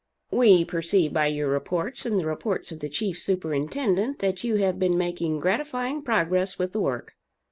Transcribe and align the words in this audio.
"We 0.31 0.65
perceive 0.65 1.13
by 1.13 1.27
your 1.27 1.47
reports 1.49 2.07
and 2.07 2.17
the 2.19 2.25
reports 2.25 2.71
of 2.71 2.79
the 2.79 2.89
Chief 2.89 3.19
Superintendent, 3.19 4.17
that 4.17 4.43
you 4.43 4.55
have 4.55 4.79
been 4.79 4.97
making 4.97 5.39
gratifying 5.41 6.01
progress 6.01 6.57
with 6.57 6.71
the 6.71 6.81
work. 6.81 7.13